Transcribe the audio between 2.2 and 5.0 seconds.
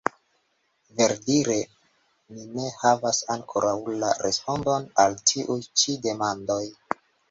ni ne havas ankoraŭ la respondon